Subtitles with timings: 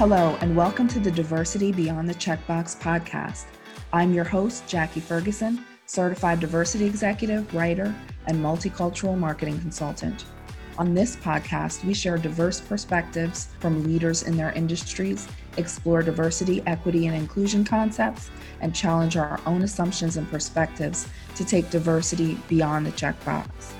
[0.00, 3.44] Hello, and welcome to the Diversity Beyond the Checkbox podcast.
[3.92, 7.94] I'm your host, Jackie Ferguson, certified diversity executive, writer,
[8.26, 10.24] and multicultural marketing consultant.
[10.78, 17.06] On this podcast, we share diverse perspectives from leaders in their industries, explore diversity, equity,
[17.06, 18.30] and inclusion concepts,
[18.62, 23.74] and challenge our own assumptions and perspectives to take diversity beyond the checkbox.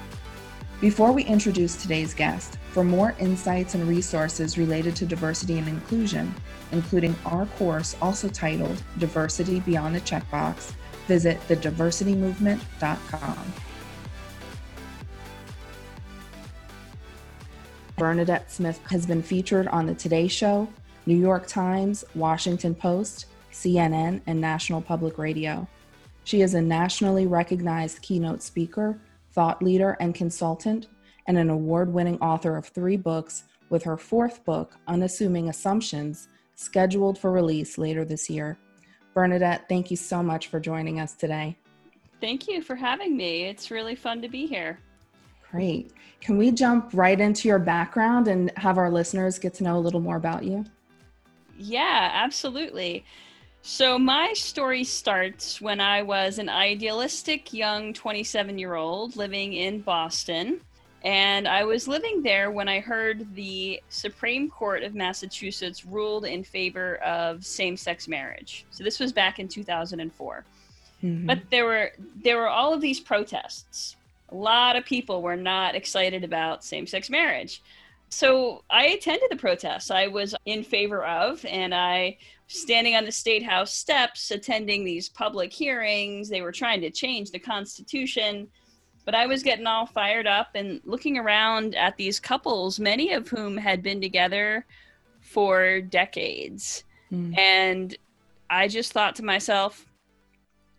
[0.82, 6.34] Before we introduce today's guest, for more insights and resources related to diversity and inclusion,
[6.72, 10.72] including our course also titled Diversity Beyond the Checkbox,
[11.06, 13.52] visit thediversitymovement.com.
[17.96, 20.68] Bernadette Smith has been featured on The Today Show,
[21.06, 25.68] New York Times, Washington Post, CNN, and National Public Radio.
[26.24, 28.98] She is a nationally recognized keynote speaker
[29.32, 30.88] thought leader, and consultant,
[31.26, 37.18] and an award winning author of three books, with her fourth book, Unassuming Assumptions, scheduled
[37.18, 38.58] for release later this year.
[39.14, 41.56] Bernadette, thank you so much for joining us today.
[42.20, 43.44] Thank you for having me.
[43.44, 44.78] It's really fun to be here.
[45.50, 45.92] Great.
[46.20, 49.80] Can we jump right into your background and have our listeners get to know a
[49.80, 50.64] little more about you?
[51.56, 53.04] Yeah, absolutely.
[53.62, 59.80] So, my story starts when I was an idealistic young 27 year old living in
[59.80, 60.60] Boston.
[61.02, 66.44] And I was living there when I heard the Supreme Court of Massachusetts ruled in
[66.44, 68.66] favor of same sex marriage.
[68.70, 70.44] So, this was back in 2004.
[71.02, 71.26] Mm-hmm.
[71.26, 73.96] But there were there were all of these protests.
[74.30, 77.62] A lot of people were not excited about same sex marriage.
[78.10, 79.90] So I attended the protests.
[79.90, 85.08] I was in favor of, and I standing on the state house steps attending these
[85.08, 86.28] public hearings.
[86.28, 88.48] They were trying to change the Constitution.
[89.04, 93.28] But I was getting all fired up and looking around at these couples, many of
[93.28, 94.66] whom had been together
[95.20, 96.84] for decades.
[97.12, 97.36] Mm.
[97.38, 97.96] And
[98.48, 99.86] I just thought to myself,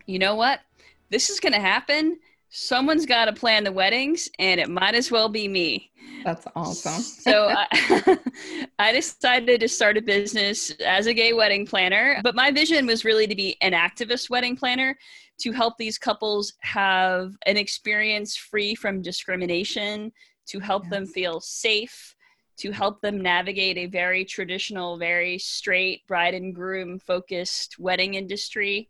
[0.06, 0.62] you know what?
[1.10, 2.20] This is going to happen.
[2.50, 5.90] Someone's got to plan the weddings, and it might as well be me.
[6.26, 7.02] That's awesome.
[7.02, 8.18] so I,
[8.80, 13.06] I, decided to start a business as a gay wedding planner, but my vision was
[13.06, 14.98] really to be an activist wedding planner
[15.42, 20.12] to help these couples have an experience free from discrimination,
[20.48, 20.92] to help yes.
[20.92, 22.16] them feel safe,
[22.58, 28.88] to help them navigate a very traditional, very straight bride and groom focused wedding industry.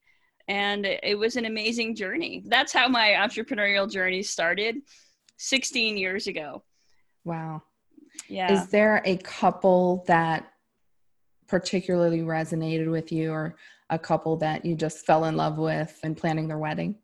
[0.48, 2.44] And it was an amazing journey.
[2.46, 4.78] That's how my entrepreneurial journey started
[5.38, 6.64] 16 years ago.
[7.24, 7.64] Wow.
[8.28, 8.52] Yeah.
[8.52, 10.52] Is there a couple that
[11.48, 13.56] particularly resonated with you or
[13.92, 16.96] a couple that you just fell in love with and planning their wedding?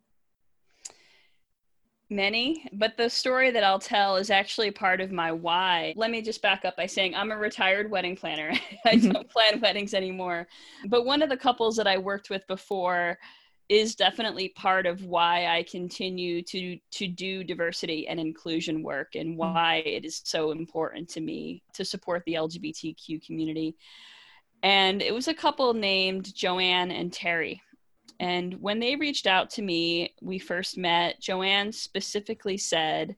[2.10, 5.94] Many, but the story that I'll tell is actually part of my why.
[5.98, 8.54] Let me just back up by saying I'm a retired wedding planner.
[8.86, 9.12] I mm-hmm.
[9.12, 10.48] don't plan weddings anymore.
[10.88, 13.18] But one of the couples that I worked with before
[13.68, 19.32] is definitely part of why I continue to to do diversity and inclusion work and
[19.32, 19.40] mm-hmm.
[19.40, 23.76] why it is so important to me to support the LGBTQ community.
[24.64, 27.62] And it was a couple named Joanne and Terry.
[28.20, 31.22] And when they reached out to me, we first met.
[31.22, 33.16] Joanne specifically said,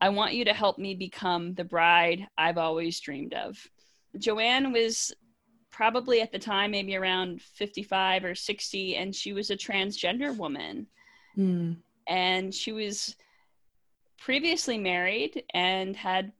[0.00, 3.58] I want you to help me become the bride I've always dreamed of.
[4.18, 5.12] Joanne was
[5.70, 10.86] probably at the time maybe around 55 or 60 and she was a transgender woman
[11.36, 11.76] mm.
[12.08, 13.14] and she was
[14.18, 16.32] previously married and had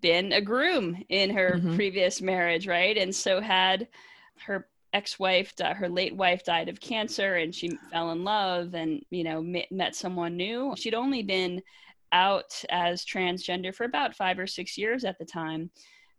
[0.00, 1.74] been a groom in her mm-hmm.
[1.74, 3.88] previous marriage right and so had
[4.46, 9.24] her ex-wife her late wife died of cancer and she fell in love and you
[9.24, 11.62] know met someone new she'd only been
[12.12, 15.70] out as transgender for about five or six years at the time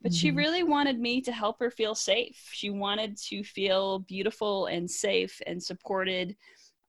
[0.03, 0.17] but mm-hmm.
[0.17, 2.49] she really wanted me to help her feel safe.
[2.51, 6.35] She wanted to feel beautiful and safe and supported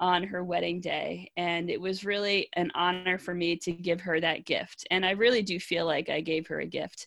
[0.04, 1.30] on her wedding day.
[1.38, 4.86] And it was really an honor for me to give her that gift.
[4.90, 7.06] And I really do feel like I gave her a gift.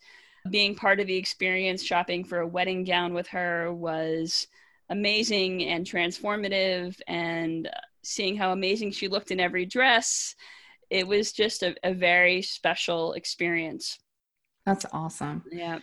[0.49, 4.47] Being part of the experience, shopping for a wedding gown with her was
[4.89, 6.99] amazing and transformative.
[7.07, 7.69] And
[8.01, 10.33] seeing how amazing she looked in every dress,
[10.89, 14.00] it was just a, a very special experience.
[14.65, 15.43] That's awesome.
[15.51, 15.77] Yeah.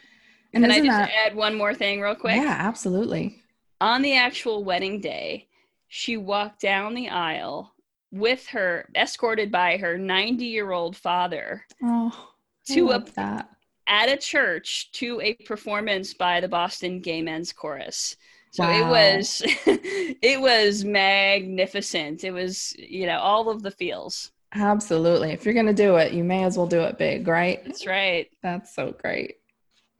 [0.52, 1.10] And Can I just that...
[1.26, 2.34] add one more thing real quick?
[2.34, 3.40] Yeah, absolutely.
[3.80, 5.46] On the actual wedding day,
[5.88, 7.74] she walked down the aisle
[8.10, 11.64] with her, escorted by her 90 year old father.
[11.82, 12.30] Oh,
[12.68, 13.50] to a, that.
[13.86, 18.16] At a church to a performance by the Boston Gay Men's Chorus.
[18.52, 18.70] So wow.
[18.70, 22.22] it was it was magnificent.
[22.22, 24.30] It was, you know, all of the feels.
[24.54, 25.32] Absolutely.
[25.32, 27.64] If you're going to do it, you may as well do it big, right?
[27.64, 28.30] That's right.
[28.42, 29.38] That's so great.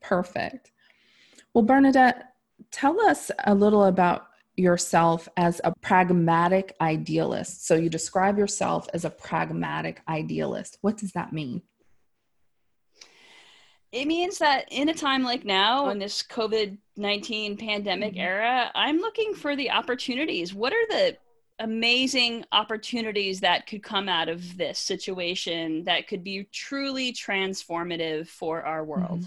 [0.01, 0.71] Perfect.
[1.53, 2.35] Well, Bernadette,
[2.71, 4.27] tell us a little about
[4.57, 7.67] yourself as a pragmatic idealist.
[7.67, 10.79] So you describe yourself as a pragmatic idealist.
[10.81, 11.63] What does that mean?
[13.95, 18.21] It means that in a time like now, in this COVID 19 pandemic mm-hmm.
[18.21, 20.53] era, I'm looking for the opportunities.
[20.53, 21.17] What are the
[21.61, 28.63] amazing opportunities that could come out of this situation that could be truly transformative for
[28.63, 29.21] our world?
[29.21, 29.27] Mm-hmm.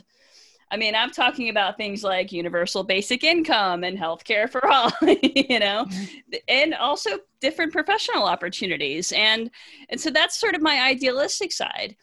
[0.69, 5.59] I mean, I'm talking about things like universal basic income and healthcare for all, you
[5.59, 6.35] know, mm-hmm.
[6.47, 9.13] and also different professional opportunities.
[9.13, 9.49] And
[9.89, 11.95] and so that's sort of my idealistic side.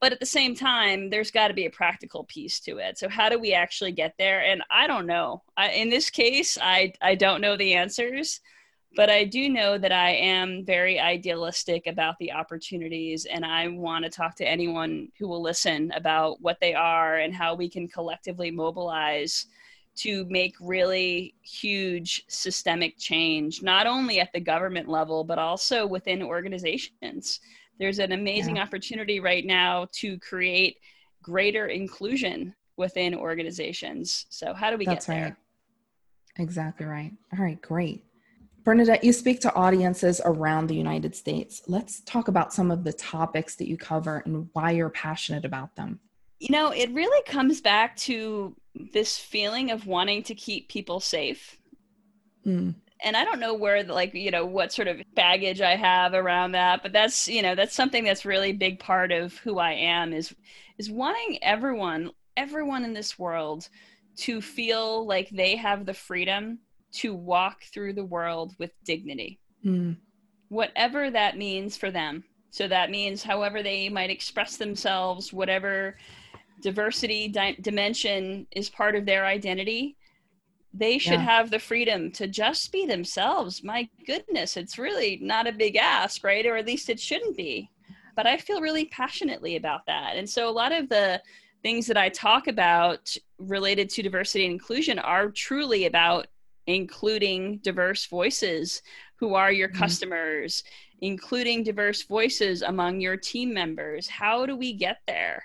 [0.00, 2.98] But at the same time, there's got to be a practical piece to it.
[2.98, 4.42] So how do we actually get there?
[4.42, 5.44] And I don't know.
[5.56, 8.40] I, in this case, I I don't know the answers
[8.94, 14.04] but I do know that I am very idealistic about the opportunities, and I want
[14.04, 17.88] to talk to anyone who will listen about what they are and how we can
[17.88, 19.46] collectively mobilize
[19.94, 26.22] to make really huge systemic change, not only at the government level, but also within
[26.22, 27.40] organizations.
[27.78, 28.62] There's an amazing yeah.
[28.62, 30.78] opportunity right now to create
[31.22, 34.26] greater inclusion within organizations.
[34.30, 35.24] So, how do we That's get there?
[35.24, 35.36] Right.
[36.38, 37.12] Exactly right.
[37.36, 38.02] All right, great.
[38.64, 41.62] Bernadette, you speak to audiences around the United States.
[41.66, 45.74] Let's talk about some of the topics that you cover and why you're passionate about
[45.74, 45.98] them.
[46.38, 48.54] You know, it really comes back to
[48.92, 51.58] this feeling of wanting to keep people safe.
[52.46, 52.74] Mm.
[53.04, 56.52] And I don't know where, like, you know, what sort of baggage I have around
[56.52, 60.12] that, but that's, you know, that's something that's really big part of who I am
[60.12, 60.34] is
[60.78, 63.68] is wanting everyone, everyone in this world
[64.16, 66.58] to feel like they have the freedom
[66.92, 69.96] to walk through the world with dignity, mm.
[70.48, 72.24] whatever that means for them.
[72.50, 75.96] So that means however they might express themselves, whatever
[76.60, 79.96] diversity di- dimension is part of their identity,
[80.74, 81.24] they should yeah.
[81.24, 83.62] have the freedom to just be themselves.
[83.62, 86.46] My goodness, it's really not a big ask, right?
[86.46, 87.70] Or at least it shouldn't be.
[88.16, 90.16] But I feel really passionately about that.
[90.16, 91.20] And so a lot of the
[91.62, 96.26] things that I talk about related to diversity and inclusion are truly about
[96.66, 98.82] including diverse voices
[99.16, 99.78] who are your mm-hmm.
[99.78, 100.64] customers,
[101.00, 104.08] including diverse voices among your team members.
[104.08, 105.44] How do we get there?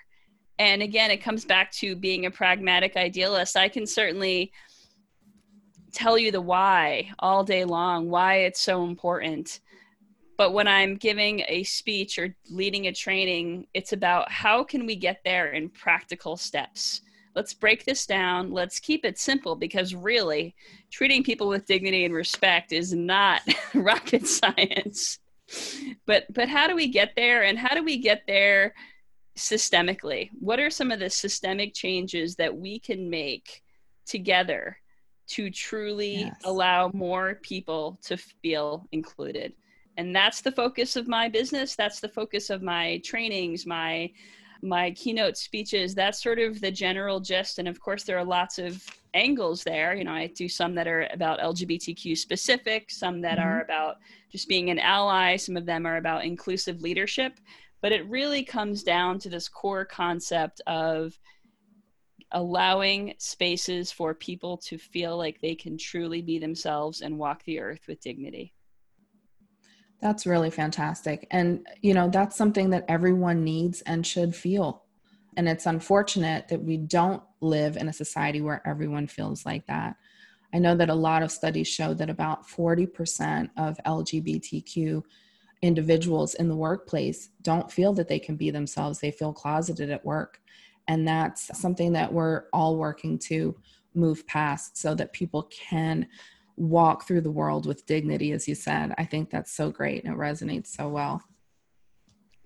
[0.58, 3.56] And again, it comes back to being a pragmatic idealist.
[3.56, 4.52] I can certainly
[5.92, 9.60] tell you the why all day long, why it's so important.
[10.36, 14.94] But when I'm giving a speech or leading a training, it's about how can we
[14.94, 17.02] get there in practical steps
[17.34, 18.52] let's break this down.
[18.52, 20.54] Let's keep it simple because really
[20.90, 23.42] treating people with dignity and respect is not
[23.74, 25.18] rocket science.
[26.06, 28.74] But but how do we get there and how do we get there
[29.36, 30.30] systemically?
[30.38, 33.62] What are some of the systemic changes that we can make
[34.06, 34.76] together
[35.28, 36.36] to truly yes.
[36.44, 39.54] allow more people to feel included?
[39.96, 41.74] And that's the focus of my business.
[41.74, 44.10] That's the focus of my trainings my
[44.62, 47.58] my keynote speeches that's sort of the general gist.
[47.58, 48.84] And of course there are lots of
[49.14, 49.94] angles there.
[49.94, 53.48] You know i do some that are about lgbtq specific some that mm-hmm.
[53.48, 53.96] are about
[54.30, 57.38] just being an ally some of them are about inclusive leadership.
[57.80, 61.16] But it really comes down to this core concept of
[62.32, 67.60] allowing spaces for people to feel like they can truly be themselves and walk the
[67.60, 68.52] earth with dignity
[70.00, 71.26] that's really fantastic.
[71.30, 74.84] And, you know, that's something that everyone needs and should feel.
[75.36, 79.96] And it's unfortunate that we don't live in a society where everyone feels like that.
[80.52, 85.02] I know that a lot of studies show that about 40% of LGBTQ
[85.62, 90.04] individuals in the workplace don't feel that they can be themselves, they feel closeted at
[90.04, 90.40] work.
[90.86, 93.56] And that's something that we're all working to
[93.94, 96.06] move past so that people can
[96.58, 98.94] walk through the world with dignity, as you said.
[98.98, 101.22] I think that's so great and it resonates so well.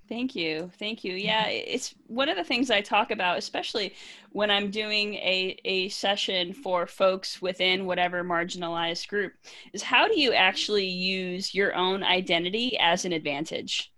[0.08, 0.70] Thank you.
[0.78, 1.14] Thank you.
[1.14, 3.94] Yeah, it's one of the things I talk about, especially
[4.32, 9.32] when I'm doing a, a session for folks within whatever marginalized group,
[9.72, 13.90] is how do you actually use your own identity as an advantage?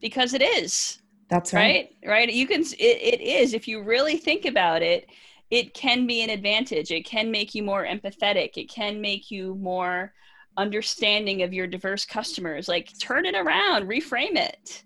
[0.00, 0.98] Because it is.
[1.28, 1.90] That's right.
[2.02, 2.10] Right.
[2.10, 2.32] Right.
[2.32, 3.54] You can, it, it is.
[3.54, 5.08] If you really think about it,
[5.52, 6.90] it can be an advantage.
[6.90, 8.56] It can make you more empathetic.
[8.56, 10.14] It can make you more
[10.56, 12.68] understanding of your diverse customers.
[12.68, 14.82] Like turn it around, reframe it.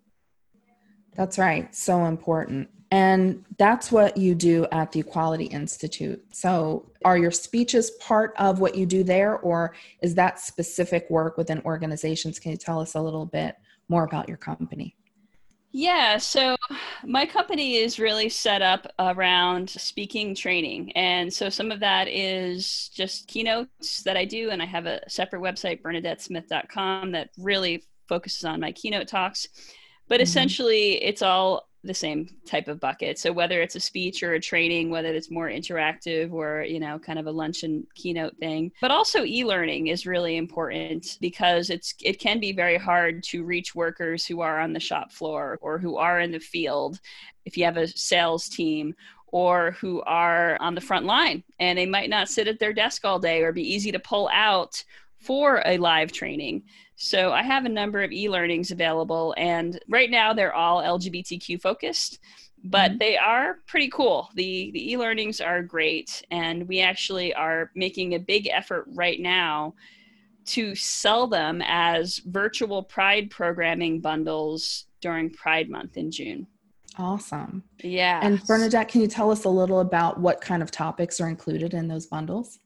[1.15, 1.73] That's right.
[1.73, 2.69] So important.
[2.91, 6.23] And that's what you do at the Equality Institute.
[6.33, 11.37] So, are your speeches part of what you do there, or is that specific work
[11.37, 12.39] within organizations?
[12.39, 13.57] Can you tell us a little bit
[13.89, 14.97] more about your company?
[15.79, 16.57] Yeah, so
[17.05, 20.91] my company is really set up around speaking training.
[20.93, 24.49] And so some of that is just keynotes that I do.
[24.49, 29.49] And I have a separate website, bernadettesmith.com, that really focuses on my keynote talks.
[30.09, 30.23] But mm-hmm.
[30.23, 33.19] essentially, it's all the same type of bucket.
[33.19, 36.99] So whether it's a speech or a training, whether it's more interactive or, you know,
[36.99, 38.73] kind of a luncheon keynote thing.
[38.81, 43.75] But also e-learning is really important because it's it can be very hard to reach
[43.75, 47.01] workers who are on the shop floor or who are in the field
[47.45, 48.95] if you have a sales team
[49.29, 53.05] or who are on the front line and they might not sit at their desk
[53.05, 54.83] all day or be easy to pull out
[55.19, 56.63] for a live training.
[56.97, 62.19] So I have a number of e-learnings available and right now they're all LGBTQ focused,
[62.65, 62.99] but mm-hmm.
[62.99, 64.31] they are pretty cool.
[64.35, 69.75] The the e-learnings are great and we actually are making a big effort right now
[70.47, 76.47] to sell them as virtual pride programming bundles during Pride month in June.
[76.99, 77.63] Awesome.
[77.83, 78.21] Yeah.
[78.23, 81.75] And Bernadette, can you tell us a little about what kind of topics are included
[81.75, 82.59] in those bundles?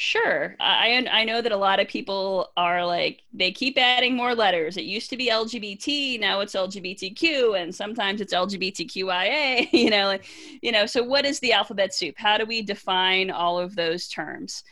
[0.00, 0.54] Sure.
[0.60, 4.76] I I know that a lot of people are like they keep adding more letters.
[4.76, 9.68] It used to be LGBT, now it's LGBTQ, and sometimes it's LGBTQIA.
[9.72, 10.24] You know, like,
[10.62, 10.86] you know.
[10.86, 12.14] So what is the alphabet soup?
[12.16, 14.62] How do we define all of those terms?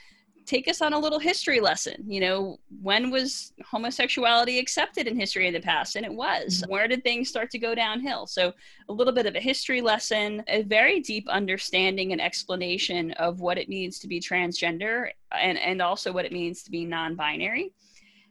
[0.46, 2.04] Take us on a little history lesson.
[2.06, 5.96] You know, when was homosexuality accepted in history in the past?
[5.96, 6.60] And it was.
[6.60, 6.72] Mm-hmm.
[6.72, 8.26] Where did things start to go downhill?
[8.26, 8.52] So,
[8.88, 13.58] a little bit of a history lesson, a very deep understanding and explanation of what
[13.58, 17.72] it means to be transgender and, and also what it means to be non binary,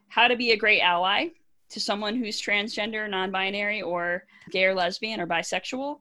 [0.08, 1.28] how to be a great ally
[1.70, 6.00] to someone who's transgender, non binary, or gay or lesbian or bisexual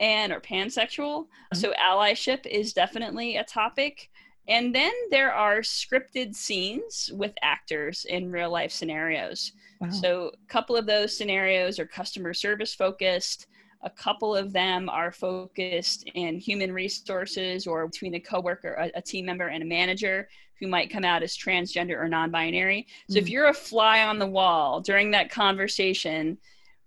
[0.00, 1.24] and or pansexual.
[1.24, 1.58] Mm-hmm.
[1.58, 4.10] So allyship is definitely a topic.
[4.48, 9.52] And then there are scripted scenes with actors in real life scenarios.
[9.80, 9.90] Wow.
[9.90, 13.46] So a couple of those scenarios are customer service focused.
[13.82, 19.02] A couple of them are focused in human resources or between a coworker, a, a
[19.02, 22.86] team member, and a manager who might come out as transgender or non-binary.
[23.08, 23.22] So mm.
[23.22, 26.38] if you're a fly on the wall during that conversation,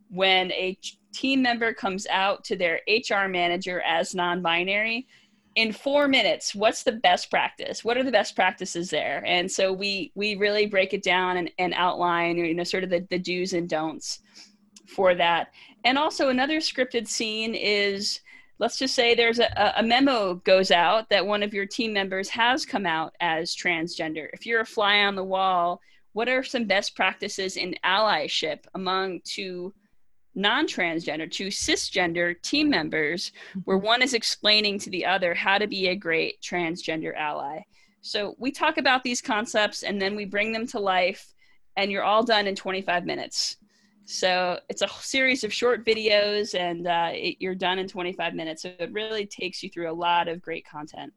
[0.09, 0.77] when a
[1.13, 5.07] team member comes out to their HR manager as non-binary,
[5.59, 7.83] in four minutes what's the best practice?
[7.83, 9.21] What are the best practices there?
[9.25, 12.89] And so we we really break it down and, and outline you know sort of
[12.89, 14.21] the, the do's and don'ts
[14.87, 15.51] for that.
[15.83, 18.21] And also another scripted scene is
[18.59, 22.29] let's just say there's a, a memo goes out that one of your team members
[22.29, 24.27] has come out as transgender.
[24.31, 25.81] If you're a fly on the wall
[26.13, 29.73] what are some best practices in allyship among two
[30.39, 33.31] non-transgender to cisgender team members
[33.65, 33.85] where mm-hmm.
[33.85, 37.59] one is explaining to the other how to be a great transgender ally
[38.01, 41.33] so we talk about these concepts and then we bring them to life
[41.75, 43.57] and you're all done in 25 minutes
[44.05, 48.63] so it's a series of short videos and uh, it, you're done in 25 minutes
[48.63, 51.11] so it really takes you through a lot of great content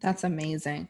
[0.00, 0.88] that's amazing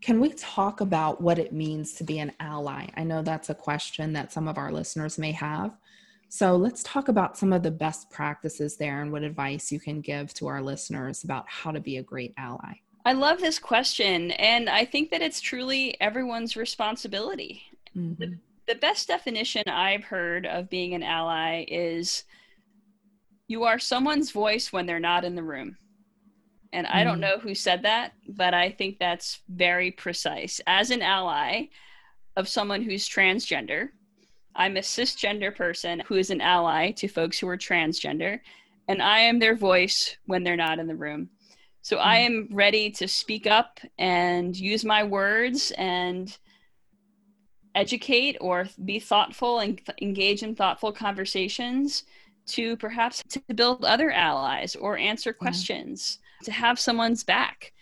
[0.00, 2.86] can we talk about what it means to be an ally?
[2.96, 5.76] I know that's a question that some of our listeners may have.
[6.32, 10.00] So let's talk about some of the best practices there and what advice you can
[10.00, 12.74] give to our listeners about how to be a great ally.
[13.04, 17.62] I love this question, and I think that it's truly everyone's responsibility.
[17.96, 18.14] Mm-hmm.
[18.20, 22.22] The, the best definition I've heard of being an ally is
[23.48, 25.78] you are someone's voice when they're not in the room.
[26.72, 27.22] And I don't mm-hmm.
[27.22, 30.60] know who said that, but I think that's very precise.
[30.68, 31.64] As an ally
[32.36, 33.88] of someone who's transgender,
[34.54, 38.40] I'm a cisgender person who is an ally to folks who are transgender,
[38.88, 41.30] and I am their voice when they're not in the room.
[41.82, 41.96] So.
[41.96, 46.36] I am ready to speak up and use my words and
[47.74, 52.04] educate or be thoughtful and th- engage in thoughtful conversations
[52.48, 57.72] to perhaps to build other allies or answer questions, to have someone's back.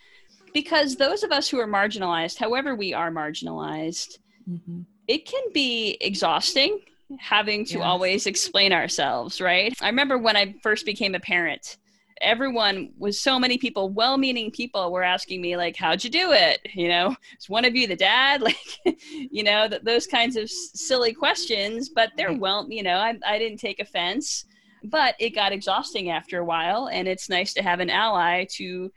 [0.53, 5.97] Because those of us who are marginalized, however we are marginalized, mm-hmm it can be
[5.99, 6.79] exhausting
[7.17, 7.83] having to yes.
[7.83, 9.73] always explain ourselves, right?
[9.81, 11.77] I remember when I first became a parent,
[12.21, 16.31] everyone was so many people, well meaning people, were asking me, like, how'd you do
[16.31, 16.59] it?
[16.75, 18.43] You know, is one of you the dad?
[18.49, 22.97] Like, you know, th- those kinds of s- silly questions, but they're well, you know,
[22.97, 24.45] I, I didn't take offense,
[24.83, 26.87] but it got exhausting after a while.
[26.87, 28.91] And it's nice to have an ally to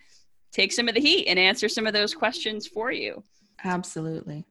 [0.52, 3.24] take some of the heat and answer some of those questions for you.
[3.64, 4.44] Absolutely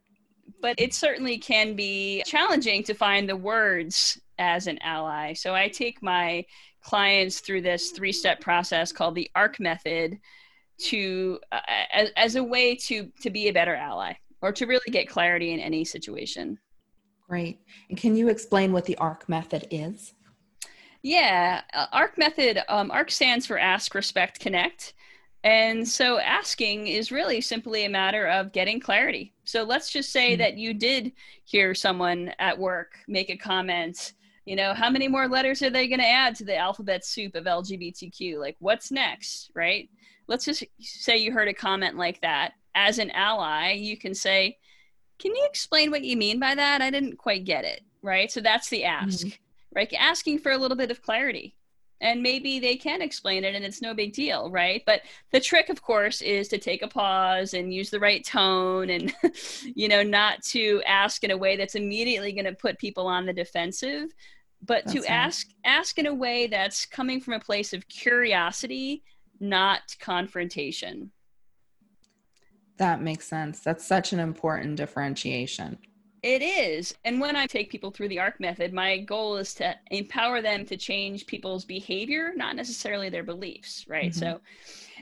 [0.62, 5.34] but it certainly can be challenging to find the words as an ally.
[5.34, 6.46] So I take my
[6.82, 10.20] clients through this three step process called the ARC method
[10.80, 11.60] to uh,
[11.91, 15.51] as, as a way to to be a better ally or to really get clarity
[15.51, 16.58] in any situation.
[17.30, 17.60] Great.
[17.89, 20.13] And can you explain what the ARC method is?
[21.03, 24.94] Yeah, uh, ARC method, um, ARC stands for Ask, Respect, Connect.
[25.44, 29.34] And so asking is really simply a matter of getting clarity.
[29.44, 30.40] So let's just say mm-hmm.
[30.40, 31.14] that you did
[31.46, 34.14] hear someone at work make a comment.
[34.46, 37.36] You know, how many more letters are they going to add to the alphabet soup
[37.36, 38.40] of LGBTQ?
[38.40, 39.90] Like, what's next, right?
[40.28, 42.54] Let's just say you heard a comment like that.
[42.76, 44.58] As an ally, you can say,
[45.20, 46.82] Can you explain what you mean by that?
[46.82, 48.32] I didn't quite get it, right?
[48.32, 49.76] So that's the ask, mm-hmm.
[49.76, 49.94] right?
[50.00, 51.56] Asking for a little bit of clarity
[52.01, 54.84] and maybe they can explain it and it's no big deal right?
[54.86, 58.89] But the trick of course is to take a pause and use the right tone
[58.89, 59.13] and
[59.63, 63.25] you know not to ask in a way that's immediately going to put people on
[63.25, 64.13] the defensive
[64.63, 65.10] but that's to right.
[65.10, 69.03] ask ask in a way that's coming from a place of curiosity
[69.41, 71.12] not confrontation.
[72.77, 73.60] That makes sense.
[73.60, 75.79] That's such an important differentiation
[76.24, 76.94] it is.
[77.04, 80.66] And when I take people through the ARC method, my goal is to empower them
[80.68, 84.12] to change people's behavior, not necessarily their beliefs, right?
[84.12, 84.20] Mm-hmm.
[84.20, 84.42] So,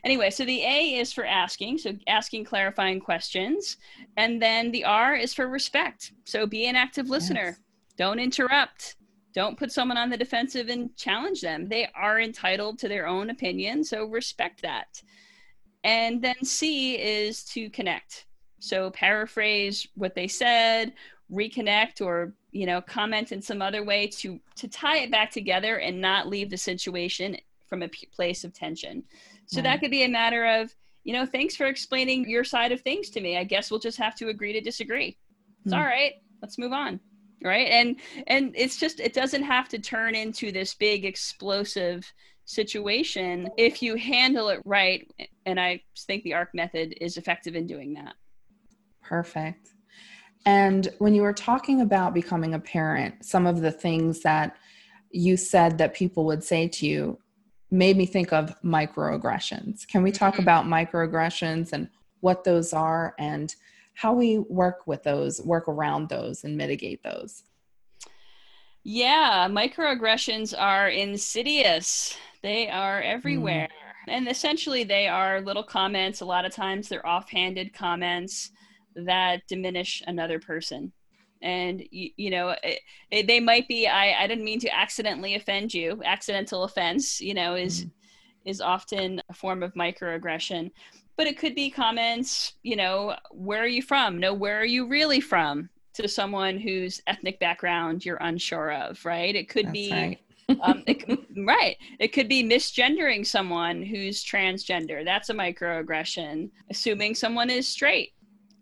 [0.05, 3.77] anyway, so the A is for asking, so asking clarifying questions.
[4.15, 6.13] And then the R is for respect.
[6.23, 7.59] So be an active listener, yes.
[7.97, 8.95] don't interrupt.
[9.33, 11.67] Don't put someone on the defensive and challenge them.
[11.67, 15.03] They are entitled to their own opinion, so respect that.
[15.83, 18.25] And then C is to connect
[18.59, 20.93] so paraphrase what they said,
[21.31, 25.77] reconnect or you know comment in some other way to to tie it back together
[25.77, 27.37] and not leave the situation
[27.67, 29.03] from a p- place of tension.
[29.45, 29.63] So right.
[29.63, 30.73] that could be a matter of
[31.03, 33.37] you know thanks for explaining your side of things to me.
[33.37, 35.17] I guess we'll just have to agree to disagree.
[35.65, 35.77] It's mm.
[35.77, 36.13] all right.
[36.41, 36.99] Let's move on
[37.43, 37.95] right and
[38.27, 42.11] and it's just it doesn't have to turn into this big explosive
[42.45, 45.09] situation if you handle it right
[45.45, 48.15] and i think the arc method is effective in doing that
[49.09, 49.71] Perfect.
[50.45, 54.55] And when you were talking about becoming a parent, some of the things that
[55.09, 57.17] you said that people would say to you
[57.71, 59.87] made me think of microaggressions.
[59.87, 60.43] Can we talk mm-hmm.
[60.43, 63.55] about microaggressions and what those are and
[63.95, 67.43] how we work with those, work around those, and mitigate those?
[68.83, 72.15] Yeah, microaggressions are insidious.
[72.43, 73.69] They are everywhere.
[74.07, 74.13] Mm.
[74.13, 76.21] And essentially, they are little comments.
[76.21, 78.51] A lot of times, they're offhanded comments
[78.95, 80.91] that diminish another person
[81.41, 82.79] and you, you know it,
[83.11, 87.33] it, they might be I, I didn't mean to accidentally offend you accidental offense you
[87.33, 87.91] know is mm.
[88.45, 90.71] is often a form of microaggression
[91.15, 94.87] but it could be comments you know where are you from no where are you
[94.87, 99.91] really from to someone whose ethnic background you're unsure of right it could That's be
[99.91, 100.19] right.
[100.63, 101.03] um, it,
[101.45, 101.77] right.
[101.99, 105.05] It could be misgendering someone who's transgender.
[105.05, 106.49] That's a microaggression.
[106.71, 108.13] Assuming someone is straight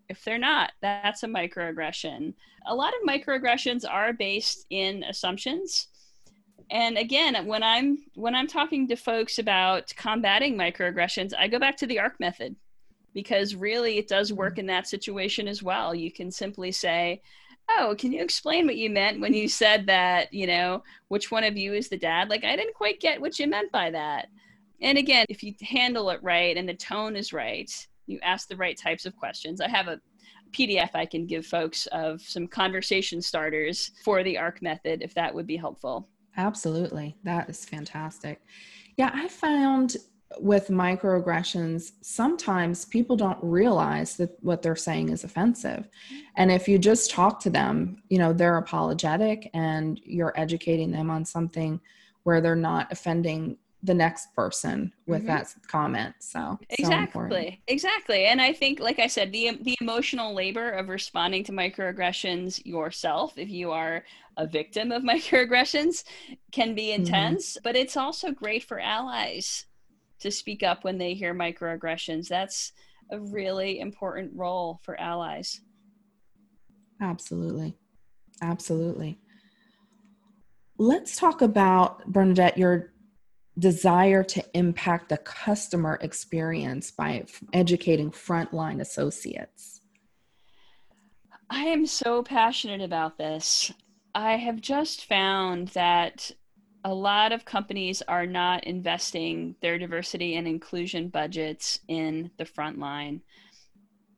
[0.10, 2.34] if they're not, that's a microaggression.
[2.66, 5.88] A lot of microaggressions are based in assumptions.
[6.70, 11.78] And again, when I'm when I'm talking to folks about combating microaggressions, I go back
[11.78, 12.56] to the ARC method
[13.14, 15.96] because really it does work in that situation as well.
[15.96, 17.22] You can simply say,
[17.70, 21.46] "Oh, can you explain what you meant when you said that, you know, which one
[21.46, 24.28] of you is the dad?" Like I didn't quite get what you meant by that.
[24.82, 27.72] And again, if you handle it right and the tone is right,
[28.08, 29.62] you ask the right types of questions.
[29.62, 30.00] I have a
[30.52, 35.34] PDF I can give folks of some conversation starters for the ARC method if that
[35.34, 36.08] would be helpful.
[36.38, 37.16] Absolutely.
[37.24, 38.42] That is fantastic.
[38.96, 39.98] Yeah, I found
[40.40, 45.88] with microaggressions, sometimes people don't realize that what they're saying is offensive.
[45.88, 46.18] Mm-hmm.
[46.36, 51.10] And if you just talk to them, you know, they're apologetic and you're educating them
[51.10, 51.80] on something
[52.24, 55.28] where they're not offending the next person with mm-hmm.
[55.28, 60.34] that comment so exactly so exactly and i think like i said the the emotional
[60.34, 64.04] labor of responding to microaggressions yourself if you are
[64.38, 66.04] a victim of microaggressions
[66.52, 67.02] can be mm-hmm.
[67.02, 67.62] intense mm-hmm.
[67.64, 69.66] but it's also great for allies
[70.20, 72.72] to speak up when they hear microaggressions that's
[73.12, 75.62] a really important role for allies
[77.00, 77.78] absolutely
[78.42, 79.20] absolutely
[80.80, 82.92] let's talk about bernadette your
[83.58, 89.82] desire to impact the customer experience by educating frontline associates?
[91.50, 93.72] I am so passionate about this.
[94.14, 96.32] I have just found that
[96.84, 102.80] a lot of companies are not investing their diversity and inclusion budgets in the front
[102.80, 103.22] line.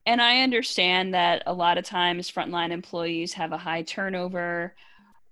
[0.06, 4.76] And I understand that a lot of times frontline employees have a high turnover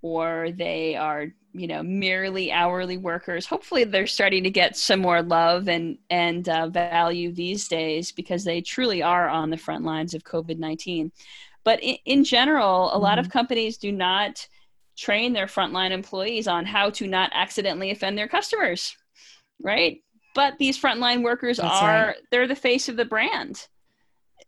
[0.01, 5.21] or they are you know merely hourly workers hopefully they're starting to get some more
[5.21, 10.13] love and and uh, value these days because they truly are on the front lines
[10.13, 11.11] of covid-19
[11.63, 13.03] but in, in general a mm-hmm.
[13.03, 13.31] lot of mm-hmm.
[13.31, 14.47] companies do not
[14.97, 18.97] train their frontline employees on how to not accidentally offend their customers,
[19.61, 20.01] right?
[20.35, 22.15] But these frontline workers That's are, right.
[22.31, 23.67] they're the face of the brand.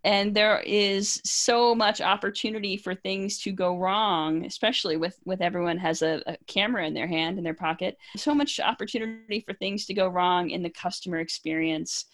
[0.03, 5.77] And there is so much opportunity for things to go wrong, especially with, with everyone
[5.77, 7.97] has a, a camera in their hand, in their pocket.
[8.15, 12.05] So much opportunity for things to go wrong in the customer experience.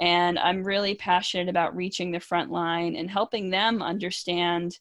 [0.00, 4.78] And I'm really passionate about reaching the front line and helping them understand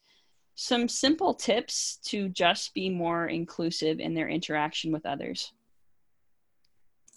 [0.53, 5.51] some simple tips to just be more inclusive in their interaction with others.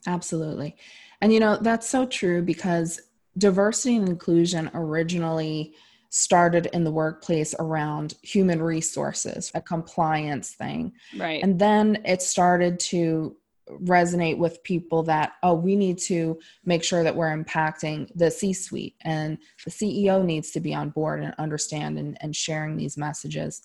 [0.07, 0.77] Absolutely.
[1.21, 3.01] And you know, that's so true because
[3.38, 5.75] diversity and inclusion originally
[6.11, 10.92] started in the workplace around human resources, a compliance thing.
[11.16, 11.42] Right.
[11.42, 13.37] And then it started to
[13.83, 18.53] resonate with people that, oh, we need to make sure that we're impacting the C
[18.53, 22.97] suite and the CEO needs to be on board and understand and, and sharing these
[22.97, 23.62] messages.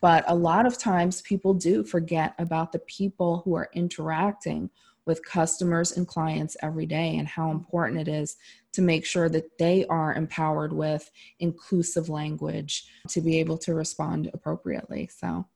[0.00, 4.70] But a lot of times people do forget about the people who are interacting
[5.04, 8.36] with customers and clients every day and how important it is
[8.72, 14.30] to make sure that they are empowered with inclusive language to be able to respond
[14.32, 15.08] appropriately.
[15.12, 15.46] So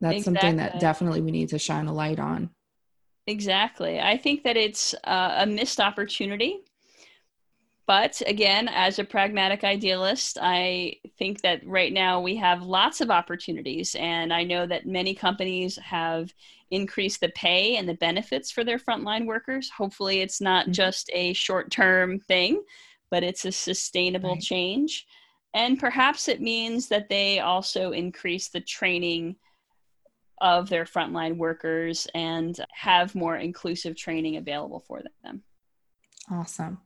[0.00, 2.50] that's something that definitely we need to shine a light on.
[3.26, 4.00] Exactly.
[4.00, 6.64] I think that it's uh, a missed opportunity.
[7.90, 13.10] But again, as a pragmatic idealist, I think that right now we have lots of
[13.10, 13.96] opportunities.
[13.96, 16.32] And I know that many companies have
[16.70, 19.70] increased the pay and the benefits for their frontline workers.
[19.70, 20.72] Hopefully, it's not Mhm.
[20.72, 22.62] just a short term thing,
[23.10, 24.42] but it's a sustainable Right.
[24.42, 25.04] change.
[25.52, 29.34] And perhaps it means that they also increase the training
[30.40, 35.42] of their frontline workers and have more inclusive training available for them.
[36.30, 36.78] Awesome.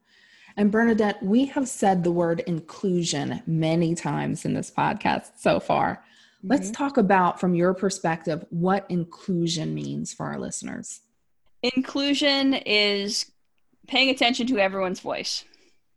[0.56, 6.04] And Bernadette, we have said the word inclusion many times in this podcast so far.
[6.42, 6.76] Let's Mhm.
[6.76, 11.00] talk about, from your perspective, what inclusion means for our listeners.
[11.62, 13.32] Inclusion is
[13.88, 15.44] paying attention to everyone's voice.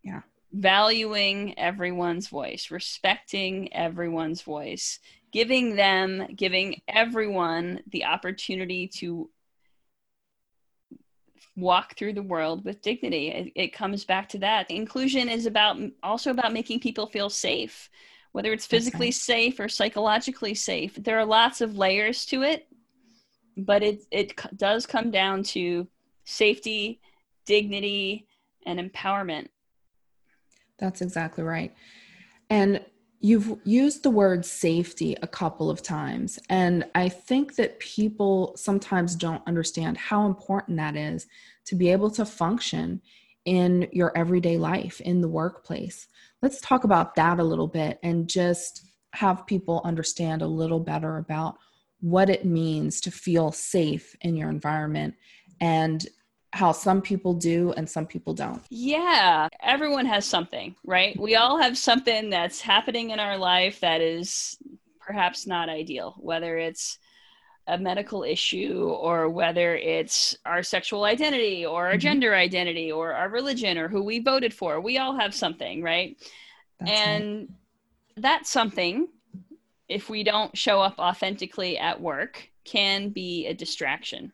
[0.02, 0.22] Yeah.
[0.52, 4.98] Valuing everyone's voice, respecting everyone's voice,
[5.32, 9.30] giving them, giving everyone the opportunity to
[11.58, 13.28] walk through the world with dignity.
[13.28, 14.70] It, it comes back to that.
[14.70, 17.90] Inclusion is about also about making people feel safe,
[18.32, 20.94] whether it's physically safe or psychologically safe.
[20.94, 22.68] There are lots of layers to it,
[23.56, 25.88] but it it c- does come down to
[26.24, 27.00] safety,
[27.44, 28.26] dignity,
[28.64, 29.48] and empowerment.
[30.78, 31.74] That's exactly right.
[32.50, 32.84] And
[33.20, 36.38] you've used the word safety a couple of times.
[36.48, 41.26] And I think that people sometimes don't understand how important that is
[41.66, 43.00] to be able to function
[43.44, 46.06] in your everyday life, in the workplace.
[46.42, 51.16] Let's talk about that a little bit and just have people understand a little better
[51.16, 51.56] about
[52.00, 55.14] what it means to feel safe in your environment
[55.60, 56.06] and
[56.58, 58.60] how some people do and some people don't.
[58.68, 61.16] Yeah, everyone has something, right?
[61.16, 64.58] We all have something that's happening in our life that is
[64.98, 66.98] perhaps not ideal, whether it's
[67.68, 72.00] a medical issue or whether it's our sexual identity or our Mhm.
[72.00, 74.80] gender identity or our religion or who we voted for.
[74.80, 76.16] We all have something, right?
[76.80, 76.98] That's right.
[76.98, 77.48] and
[78.16, 79.06] that's something,
[79.88, 84.32] if we don't show up authentically at work, can be a distraction.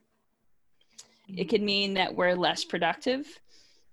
[1.29, 3.27] It could mean that we're less productive.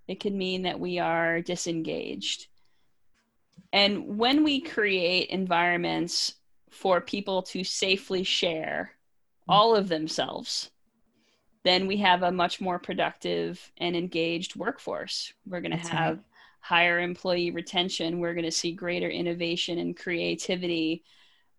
[0.08, 2.48] It could mean that we are disengaged.
[3.74, 6.36] And when we create environments
[6.70, 8.92] for people to safely share
[9.48, 10.72] all of themselves,
[11.64, 15.34] then we have a much more productive and engaged workforce.
[15.46, 16.00] We're going to That's right.
[16.00, 16.20] have
[16.60, 18.20] higher employee retention.
[18.20, 21.04] We're going to see greater innovation and creativity,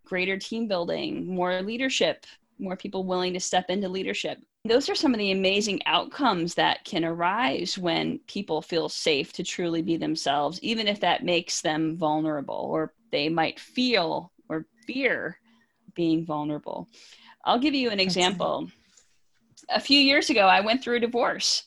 [0.05, 2.27] greater team building, more leadership,
[2.59, 4.39] more people willing to step into leadership.
[4.65, 9.43] Those are some of the amazing outcomes that can arise when people feel safe to
[9.43, 15.37] truly be themselves, even if that makes them vulnerable or they might feel or fear
[15.95, 16.89] being vulnerable.
[17.45, 18.71] I'll give you an example.
[19.69, 21.65] A few years ago, I went through a divorce.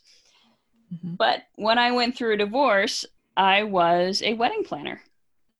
[0.93, 1.17] Mhm.
[1.17, 3.05] But when I went through a divorce,
[3.35, 5.03] I was a wedding planner.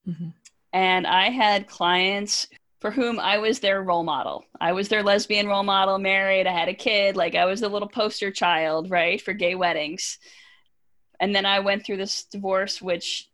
[0.08, 0.34] Mhm.
[0.71, 2.48] And I had clients
[2.81, 4.45] for whom I was their role model.
[4.59, 7.69] I was their lesbian role model, married, I had a kid, like I was the
[7.69, 10.19] little poster child, right, for gay weddings.
[11.19, 13.29] And then I went through this divorce, which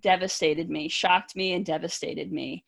[0.00, 2.64] devastated me, shocked me, and devastated me.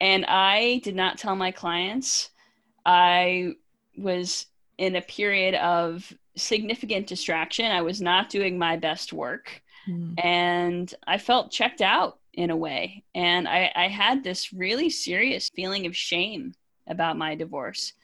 [0.00, 2.30] And I did not tell my clients.
[2.86, 3.54] I
[3.96, 4.46] was
[4.78, 7.66] in a period of significant distraction.
[7.66, 10.22] I was not doing my best work Mm.
[10.22, 13.02] and I felt checked out in a way.
[13.16, 16.54] And I, I had this really serious feeling of shame
[16.86, 17.94] about my divorce.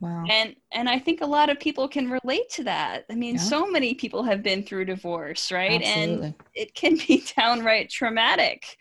[0.00, 0.24] Wow.
[0.28, 3.04] And and I think a lot of people can relate to that.
[3.08, 3.40] I mean, yeah.
[3.40, 5.80] so many people have been through divorce, right?
[5.80, 6.26] Absolutely.
[6.26, 8.76] And it can be downright traumatic.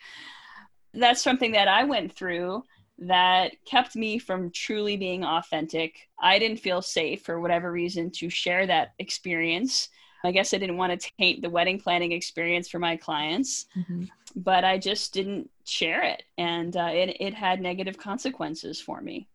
[0.96, 2.64] That's something that I went through
[2.98, 6.10] that kept me from truly being authentic.
[6.20, 9.90] I didn't feel safe for whatever reason to share that experience.
[10.24, 14.06] I guess I didn't want to taint the wedding planning experience for my clients, mm-hmm.
[14.36, 16.24] But I just didn't share it.
[16.38, 19.28] And uh, it, it had negative consequences for me.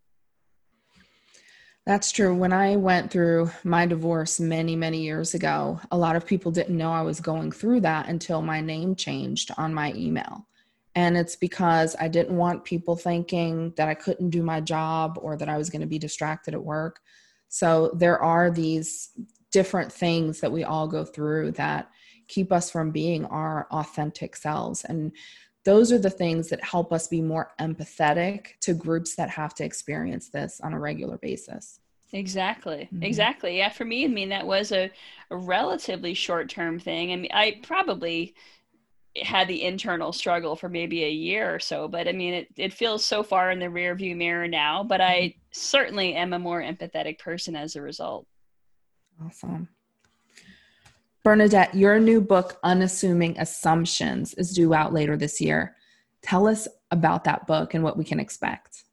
[1.87, 2.35] That's true.
[2.35, 6.77] When I went through my divorce many, many years ago, a lot of people didn't
[6.77, 10.49] know I was going through that until my name changed on my email.
[10.97, 15.37] And it's because I didn't want people thinking that I couldn't do my job or
[15.37, 17.01] that I was going to be distracted at work.
[17.49, 19.11] So there are these
[19.53, 21.91] different things that we all go through that
[22.29, 24.85] keep us from being our authentic selves.
[24.85, 25.13] And
[25.65, 29.65] those are the things that help us be more empathetic to groups that have to
[29.65, 31.81] experience this on a regular basis.
[32.13, 32.89] Exactly.
[32.93, 33.03] Mm-hmm.
[33.03, 33.59] Exactly.
[33.59, 34.91] Yeah, for me, I mean that was a,
[35.31, 37.13] a relatively short-term thing.
[37.13, 38.35] I mean, I probably
[39.23, 42.73] had the internal struggle for maybe a year or so, but I mean it it
[42.73, 45.39] feels so far in the rearview mirror now, but I mm-hmm.
[45.51, 48.27] certainly am a more empathetic person as a result.
[49.25, 49.69] Awesome.
[51.27, 55.75] Bernadette, your new book, Unassuming Assumptions, is due out later this year.
[56.23, 58.85] Tell us about that book and what we can expect.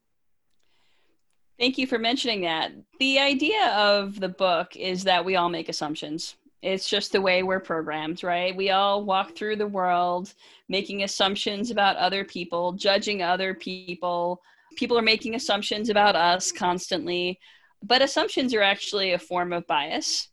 [1.60, 2.72] Thank you for mentioning that.
[3.00, 6.36] The idea of the book is that we all make assumptions.
[6.64, 8.56] It's just the way we're programmed, right?
[8.56, 10.34] We all walk through the world
[10.68, 14.42] making assumptions about other people, judging other people.
[14.76, 17.40] People are making assumptions about us constantly.
[17.84, 20.30] But assumptions are actually a form of bias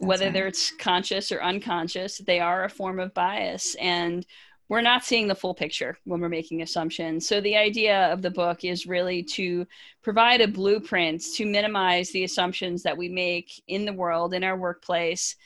[0.00, 0.46] whether right.
[0.46, 3.76] it's conscious or unconscious, they are a form of bias.
[3.78, 4.26] And
[4.70, 7.28] we're not seeing the full picture when we're making assumptions.
[7.28, 9.66] So, the idea of the book is really to
[10.02, 14.56] provide a blueprint to minimize the assumptions that we make in the world, in our
[14.56, 15.36] workplace.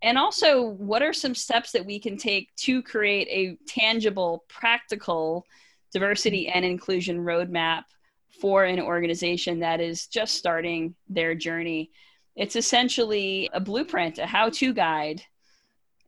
[0.00, 5.44] And also, what are some steps that we can take to create a tangible, practical
[5.92, 7.82] diversity and inclusion roadmap
[8.40, 11.90] for an organization that is just starting their journey?
[12.38, 15.22] It's essentially a blueprint, a how to guide.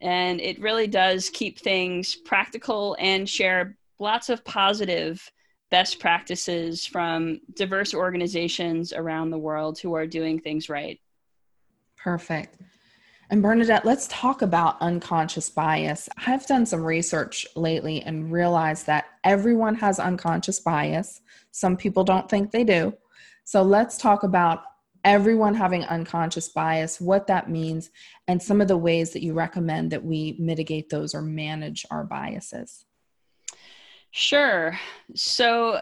[0.01, 5.31] And it really does keep things practical and share lots of positive
[5.73, 11.01] best practices from diverse organizations around the world who are doing things right.
[11.97, 12.59] Perfect.
[13.31, 16.09] And Bernadette, let's talk about unconscious bias.
[16.27, 21.23] I've done some research lately and realized that everyone has unconscious bias.
[21.51, 22.95] Some people don't think they do.
[23.45, 24.62] So let's talk about
[25.05, 27.91] everyone having unconscious bias, what that means,
[28.29, 32.05] and some of the ways that you recommend that we mitigate those or manage our
[32.05, 32.85] biases.
[34.13, 34.79] Sure.
[35.15, 35.81] So,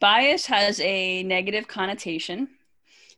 [0.00, 2.48] bias has a negative connotation.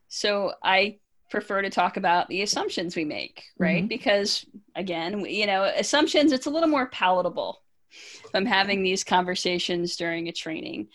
[0.07, 0.97] So, I
[1.29, 3.79] prefer to talk about the assumptions we make, right?
[3.79, 3.87] Mm-hmm.
[3.87, 9.95] Because, again, you know, assumptions, it's a little more palatable if I'm having these conversations
[9.95, 10.87] during a training.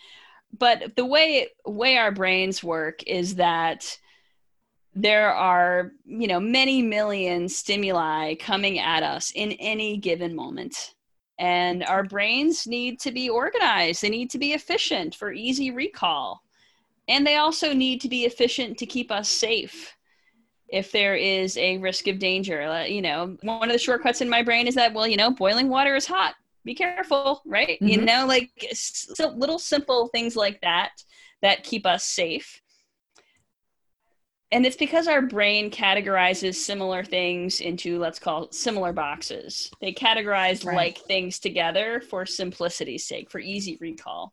[0.57, 3.97] But the way way our brains work is that
[4.95, 10.93] there are you know many million stimuli coming at us in any given moment.
[11.39, 14.01] And our brains need to be organized.
[14.01, 16.43] They need to be efficient for easy recall.
[17.07, 19.97] And they also need to be efficient to keep us safe
[20.69, 22.85] if there is a risk of danger.
[22.87, 25.69] You know one of the shortcuts in my brain is that well you know boiling
[25.69, 26.35] water is hot.
[26.63, 27.79] Be careful right?
[27.81, 27.87] Mm-hmm.
[27.87, 28.51] you know like
[29.19, 30.91] little simple things like that
[31.41, 32.61] that keep us safe
[34.53, 39.71] and it's because our brain categorizes similar things into let's call similar boxes.
[39.81, 40.75] They categorize right.
[40.75, 44.31] like things together for simplicity's sake for easy recall.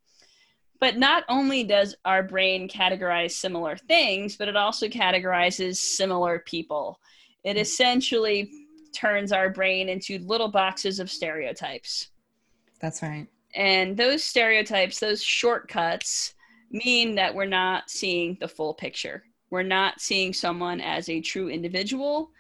[0.79, 7.01] But not only does our brain categorize similar things but it also categorizes similar people.
[7.43, 7.61] It hmm.
[7.61, 8.51] essentially
[8.93, 12.09] turns our brain into little boxes of stereotypes.
[12.79, 13.27] That's right.
[13.55, 16.35] And those stereotypes those shortcuts
[16.71, 21.49] mean that we're not seeing the full picture we're not seeing someone as a true
[21.49, 22.31] individual.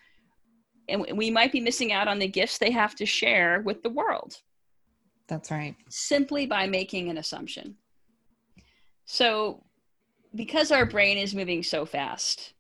[0.89, 3.91] And we might be missing out on the gifts they have to share with the
[3.91, 4.37] world.
[5.29, 5.77] That's right.
[5.89, 7.77] Simply by making an assumption.
[9.05, 9.65] So
[10.35, 12.55] because our brain is moving so fast.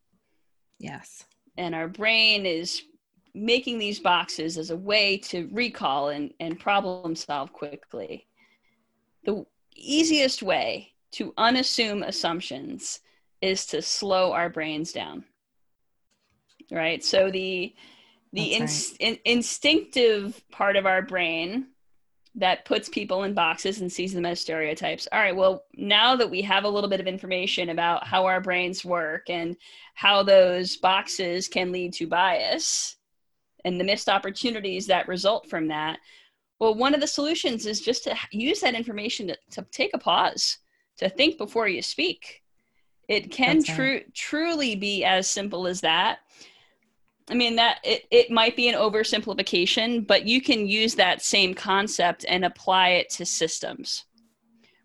[0.78, 1.24] Yes.
[1.56, 2.82] And our brain is
[3.34, 8.26] making these boxes as a way to recall and, and problem solve quickly.
[9.24, 9.44] The
[9.76, 13.00] easiest way to unassume assumptions
[13.42, 15.24] is to slow our brains down
[16.70, 17.74] right so the
[18.32, 18.96] the right.
[19.00, 21.66] in, instinctive part of our brain
[22.36, 25.08] that puts people in boxes and sees them as stereotypes.
[25.10, 28.40] All right, well, now that we have a little bit of information about how our
[28.40, 29.56] brains work and
[29.94, 32.96] how those boxes can lead to bias
[33.64, 35.98] and the missed opportunities that result from that,
[36.60, 39.98] well, one of the solutions is just to use that information to, to take a
[39.98, 40.58] pause,
[40.98, 42.42] to think before you speak.
[43.10, 46.20] It can tru- truly be as simple as that.
[47.28, 51.52] I mean that it, it might be an oversimplification, but you can use that same
[51.52, 54.04] concept and apply it to systems.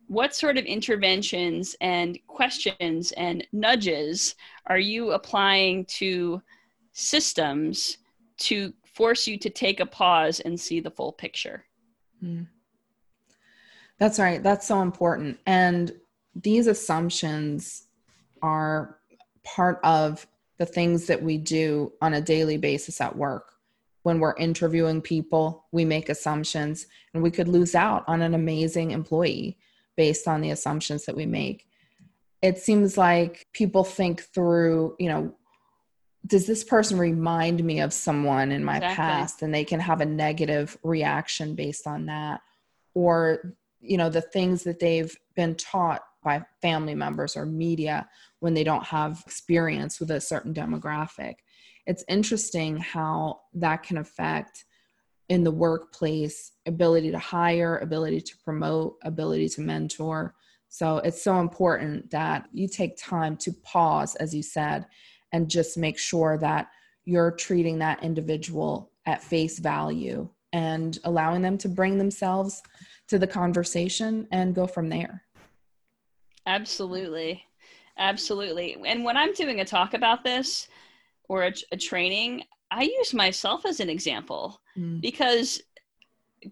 [0.08, 4.34] What sort of interventions and questions and nudges
[4.66, 6.42] are you applying to
[6.94, 8.00] systems
[8.38, 11.64] to force you to take a pause and see the full picture?
[12.24, 12.48] Mm.
[14.00, 14.42] That's right.
[14.42, 15.40] That's so important.
[15.46, 15.94] And
[16.34, 17.85] these assumptions
[18.46, 19.00] are
[19.44, 20.26] part of
[20.60, 23.54] the things that we do on a daily basis at work.
[24.04, 28.92] When we're interviewing people, we make assumptions and we could lose out on an amazing
[28.92, 29.58] employee
[29.98, 31.68] based on the assumptions that we make.
[32.44, 35.34] It seems like people think through, you know,
[36.28, 38.96] does this person remind me of someone in my exactly.
[38.96, 42.42] past and they can have a negative reaction based on that
[42.94, 48.10] or you know the things that they've been taught by family members or media
[48.46, 51.38] when they don't have experience with a certain demographic.
[51.88, 54.66] It's interesting how that can affect
[55.30, 60.36] in the workplace ability to hire, ability to promote, ability to mentor.
[60.70, 64.86] So it's so important that you take time to pause, as you said,
[65.32, 66.68] and just make sure that
[67.04, 72.62] you're treating that individual at face value and allowing them to bring themselves
[73.08, 75.24] to the conversation and go from there.
[76.46, 77.44] Absolutely.
[77.98, 78.78] Absolutely.
[78.86, 80.68] And when I'm doing a talk about this
[81.30, 85.02] or a, a training, I use myself as an example mm.
[85.02, 85.62] because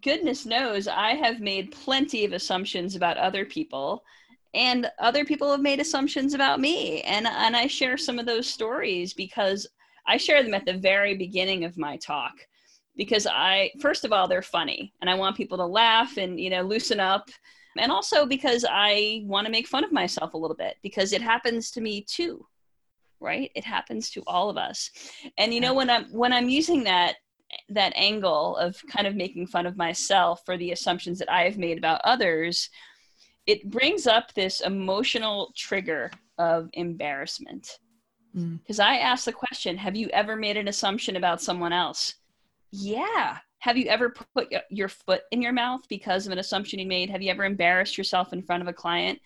[0.01, 4.03] goodness knows I have made plenty of assumptions about other people
[4.53, 8.49] and other people have made assumptions about me and and I share some of those
[8.49, 9.67] stories because
[10.07, 12.33] I share them at the very beginning of my talk
[12.95, 16.49] because I first of all they're funny and I want people to laugh and you
[16.49, 17.29] know loosen up
[17.77, 21.21] and also because I want to make fun of myself a little bit because it
[21.21, 22.45] happens to me too
[23.23, 23.51] right?
[23.55, 24.91] It happens to all of us.
[25.37, 27.15] And you know when I'm when I'm using that
[27.69, 31.57] that angle of kind of making fun of myself for the assumptions that I have
[31.57, 32.69] made about others
[33.45, 37.77] it brings up this emotional trigger of embarrassment.
[38.33, 38.85] Because mm.
[38.85, 42.15] I ask the question have you ever made an assumption about someone else?
[42.71, 46.85] Yeah have you ever put your foot in your mouth because of an assumption you
[46.85, 47.09] made?
[47.09, 49.19] Have you ever embarrassed yourself in front of a client?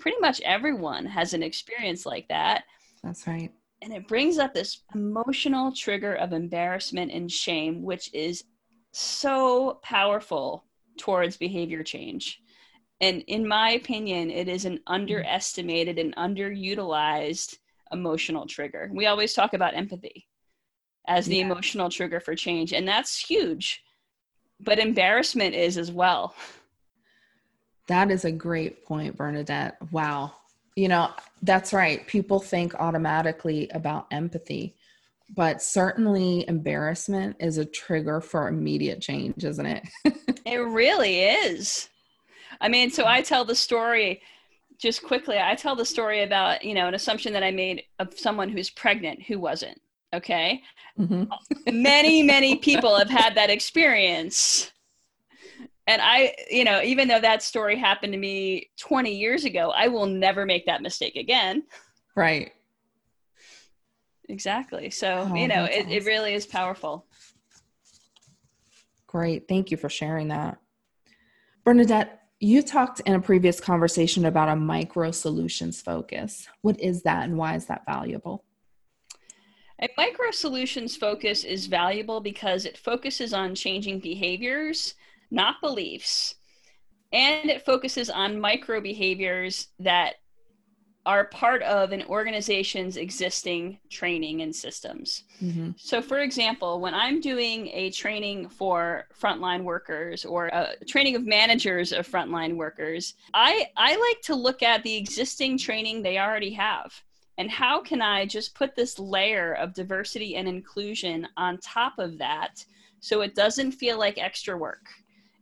[0.00, 2.64] Pretty much everyone has an experience like that.
[3.04, 3.52] That's right.
[3.82, 8.42] And it brings up this emotional trigger of embarrassment and shame, which is
[8.90, 10.64] so powerful
[10.98, 12.40] towards behavior change.
[13.00, 17.54] And in my opinion, it is an underestimated and underutilized
[17.92, 18.90] emotional trigger.
[18.92, 20.26] We always talk about empathy
[21.06, 21.44] as the yeah.
[21.44, 23.82] emotional trigger for change and that's huge.
[24.60, 26.34] But embarrassment is as well.
[27.88, 29.76] That is a great point bernadette.
[29.92, 30.32] Wow.
[30.74, 31.10] You know
[31.42, 32.06] that's right.
[32.06, 34.76] People think automatically about empathy
[35.34, 39.82] but certainly embarrassment is a trigger for immediate change isn't it?
[40.46, 41.88] It really is.
[42.60, 44.22] I mean so i tell the story
[44.78, 48.18] just quickly i tell the story about you know an assumption that i made of
[48.18, 49.80] someone who's pregnant who wasn't
[50.16, 50.62] Okay.
[50.98, 51.82] Mm-hmm.
[51.82, 54.72] many, many people have had that experience.
[55.86, 59.88] And I, you know, even though that story happened to me 20 years ago, I
[59.88, 61.62] will never make that mistake again.
[62.16, 62.52] Right.
[64.28, 64.90] Exactly.
[64.90, 65.92] So, oh, you know, it, awesome.
[65.92, 67.06] it really is powerful.
[69.06, 69.46] Great.
[69.48, 70.58] Thank you for sharing that.
[71.64, 76.48] Bernadette, you talked in a previous conversation about a micro solutions focus.
[76.62, 78.45] What is that and why is that valuable?
[79.82, 84.94] A micro solutions focus is valuable because it focuses on changing behaviors,
[85.30, 86.36] not beliefs.
[87.12, 90.14] And it focuses on micro behaviors that
[91.04, 95.22] are part of an organization's existing training and systems.
[95.40, 95.70] Mm-hmm.
[95.76, 101.24] So, for example, when I'm doing a training for frontline workers or a training of
[101.24, 106.50] managers of frontline workers, I, I like to look at the existing training they already
[106.54, 106.92] have
[107.38, 112.18] and how can I just put this layer of diversity and inclusion on top of
[112.18, 112.64] that
[113.00, 114.86] so it doesn't feel like extra work?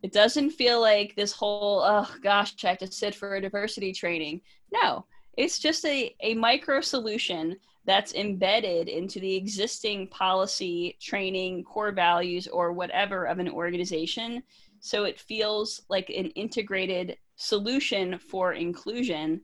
[0.02, 3.92] It doesn't feel like this whole, oh gosh, I have to sit for a diversity
[3.92, 4.42] training.
[4.72, 11.92] No, it's just a, a micro solution that's embedded into the existing policy, training, core
[11.92, 14.42] values, or whatever of an organization
[14.84, 19.40] so it feels like an integrated solution for inclusion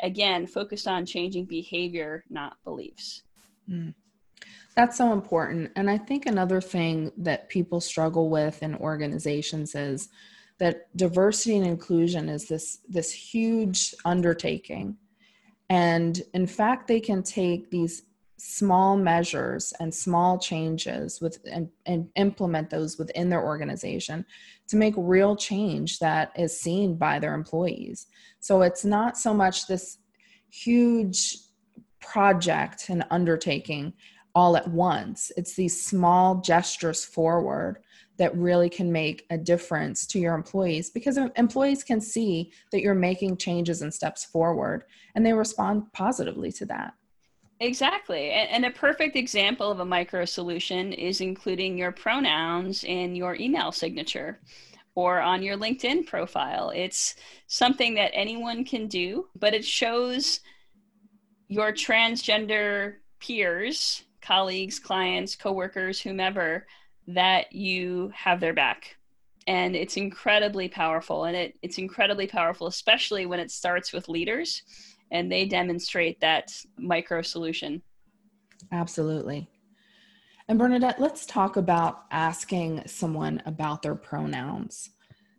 [0.00, 3.22] again focused on changing behavior not beliefs.
[3.68, 3.94] Mm.
[4.74, 5.70] that's so important.
[5.76, 10.08] And i think another thing that people struggle with in organizations is
[10.58, 14.96] that diversity and inclusion is this this huge undertaking.
[15.70, 18.02] And in fact they can take these
[18.38, 24.24] small measures and small changes with and, and implement those within their organization
[24.68, 28.06] to make real change that is seen by their employees.
[28.40, 29.98] So it's not so much this
[30.50, 31.36] huge
[32.00, 33.92] project and undertaking
[34.34, 35.32] all at once.
[35.36, 37.82] It's these small gestures forward
[38.18, 42.94] that really can make a difference to your employees because employees can see that you're
[42.94, 46.94] making changes and steps forward and they respond positively to that
[47.60, 48.30] Exactly.
[48.30, 53.72] And, a perfect example of a micro solution is including your pronouns in your email
[53.72, 54.40] signature
[54.94, 56.70] or on your LinkedIn profile.
[56.70, 57.16] It's
[57.48, 60.40] something that anyone can do, but it shows
[61.48, 66.66] your transgender peers, colleagues, clients, coworkers, whomever,
[67.08, 68.96] that you have their back.
[69.46, 71.24] And it's incredibly powerful.
[71.24, 74.62] And it, it's incredibly powerful, especially when it starts with leaders
[75.10, 77.82] and they demonstrate that micro solution.
[78.72, 79.48] Absolutely.
[80.48, 84.90] And Bernadette, let's talk about asking someone about their pronouns.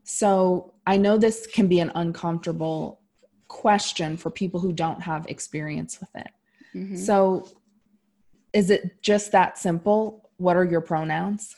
[0.03, 3.01] So I know this can be an uncomfortable
[3.47, 6.29] question for people who don't have experience with it.
[6.75, 6.95] Mm-hmm.
[6.95, 7.47] So
[8.53, 10.29] is it just that simple?
[10.37, 11.55] What are your pronouns?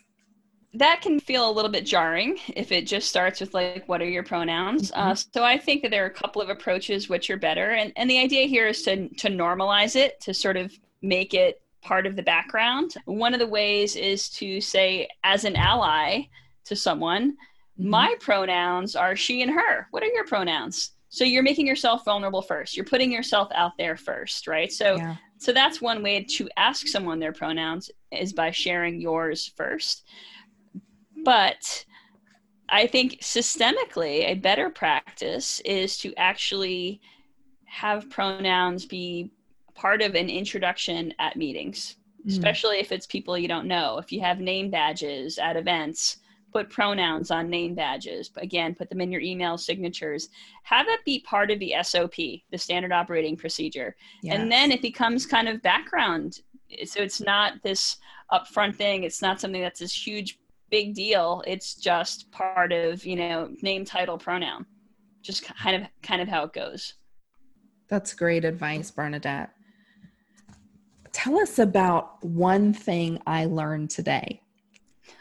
[0.74, 4.10] That can feel a little bit jarring if it just starts with like what are
[4.10, 4.92] your pronouns?
[4.92, 5.12] Uh, mm-hmm.
[5.12, 7.92] uh, so i think that there are a couple of approaches which are better and,
[7.96, 12.06] and the idea here is to, to normalize it to sort of make it part
[12.06, 12.96] of the background.
[13.06, 16.24] One of the ways is to say as an ally
[16.66, 17.90] to someone mm-hmm.
[17.90, 19.88] my pronouns are she and her.
[19.92, 20.92] What are your pronouns?
[21.10, 22.78] So you're making yourself vulnerable first.
[22.78, 24.72] You're putting yourself out there first right?
[24.72, 25.16] So yeah.
[25.38, 30.06] so that's one way to ask someone their pronouns is by sharing yours first
[31.24, 31.86] but
[32.70, 37.02] I think systemically, a better practice is to actually
[37.66, 39.32] have pronouns be
[39.76, 42.32] part of an introduction at meetings, mm.
[42.32, 43.98] especially if it's people you don't know.
[43.98, 46.18] If you have name badges at events,
[46.52, 48.30] put pronouns on name badges.
[48.38, 50.30] Again, put them in your email signatures.
[50.64, 52.16] Have it be part of the SOP,
[52.52, 53.96] the standard operating procedure.
[54.22, 54.38] Yes.
[54.38, 56.42] And then it becomes kind of background.
[56.86, 57.98] So it's not this
[58.32, 59.04] upfront thing.
[59.04, 60.40] It's not something that's this huge
[60.72, 61.44] big deal.
[61.46, 64.66] It's just part of, you know, name, title, pronoun.
[65.22, 66.96] Just kind of kind of how it goes.
[67.90, 69.52] That's great advice, Bernadette.
[71.12, 74.42] Tell us about one thing I learned today.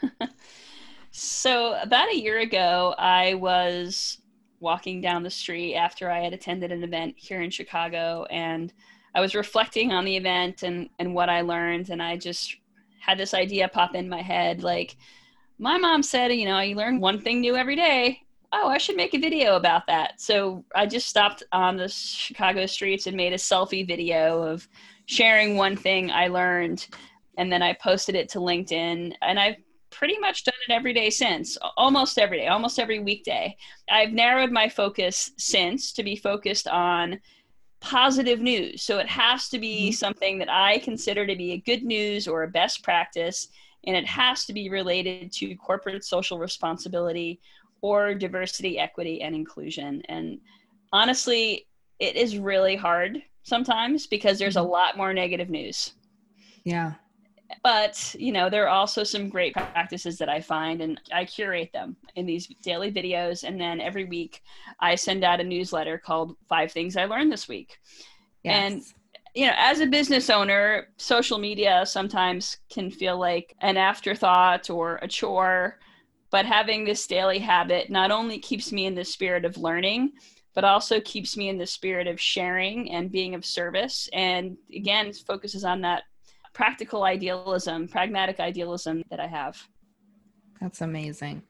[1.11, 4.19] so, about a year ago, I was
[4.61, 8.71] walking down the street after I had attended an event here in Chicago and
[9.13, 11.89] I was reflecting on the event and, and what I learned.
[11.89, 12.55] And I just
[13.01, 14.95] had this idea pop in my head like,
[15.61, 18.23] my mom said, you know, you learn one thing new every day.
[18.51, 20.19] Oh, I should make a video about that.
[20.19, 24.67] So I just stopped on the Chicago streets and made a selfie video of
[25.05, 26.87] sharing one thing I learned.
[27.37, 29.13] And then I posted it to LinkedIn.
[29.21, 29.57] And I've
[29.91, 33.55] pretty much done it every day since, almost every day, almost every weekday.
[33.87, 37.19] I've narrowed my focus since to be focused on
[37.81, 38.81] positive news.
[38.81, 39.93] So it has to be mm-hmm.
[39.93, 43.47] something that I consider to be a good news or a best practice
[43.85, 47.39] and it has to be related to corporate social responsibility
[47.81, 50.01] or diversity, equity, and inclusion.
[50.07, 50.39] And
[50.93, 51.67] honestly,
[51.99, 54.71] it is really hard sometimes because there's a mm-hmm.
[54.71, 55.93] lot more negative news.
[56.63, 56.93] Yeah.
[57.63, 61.71] But, you know, there are also some great practices that I find and I curate
[61.73, 63.43] them in these daily videos.
[63.43, 64.41] And then every week
[64.79, 67.77] I send out a newsletter called Five Things I Learned This Week.
[68.43, 68.71] Yes.
[68.71, 68.81] And
[69.33, 74.99] you know, as a business owner, social media sometimes can feel like an afterthought or
[75.01, 75.79] a chore.
[76.31, 80.13] But having this daily habit not only keeps me in the spirit of learning,
[80.53, 84.09] but also keeps me in the spirit of sharing and being of service.
[84.13, 86.03] And again, focuses on that
[86.53, 89.61] practical idealism, pragmatic idealism that I have.
[90.59, 91.43] That's amazing.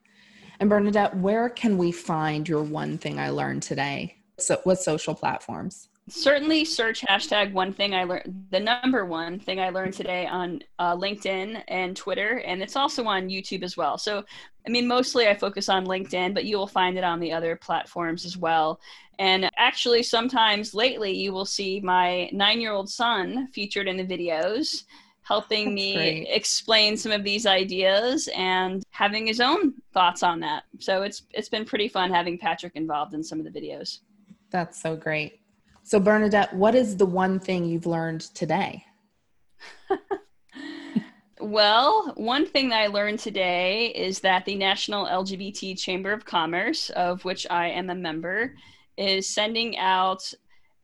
[0.60, 4.18] And Bernadette, where can we find your one thing I learned today?
[4.38, 5.90] So, what social platforms?
[6.12, 10.62] Certainly search hashtag one thing I learned, the number one thing I learned today on
[10.80, 13.98] uh, LinkedIn and Twitter, and it's also on YouTube as well.
[13.98, 14.24] So,
[14.68, 17.56] I mean, mostly I focus on LinkedIn, but you will find it on the other
[17.56, 18.80] platforms as well.
[19.20, 24.06] And actually, sometimes lately you will see my nine year old son featured in the
[24.06, 24.84] videos
[25.24, 26.28] helping That's me great.
[26.30, 30.64] explain some of these ideas and having his own thoughts on that.
[30.80, 34.00] So it's it's been pretty fun having Patrick involved in some of the videos.
[34.50, 35.41] That's so great.
[35.84, 38.86] So, Bernadette, what is the one thing you've learned today?
[41.42, 46.92] Well, one thing that I learned today is that the National LGBT Chamber of Commerce,
[46.92, 48.54] of which I am a member,
[48.96, 50.32] is sending out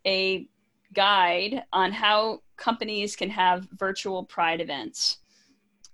[0.04, 0.48] a
[0.96, 5.20] guide on how companies can have virtual pride events.